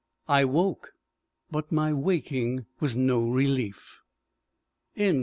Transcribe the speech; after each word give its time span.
I 0.27 0.45
woke, 0.45 0.93
but 1.51 1.71
my 1.71 1.93
waking 1.93 2.65
was 2.79 2.97
no 2.97 3.21
relief. 3.21 4.01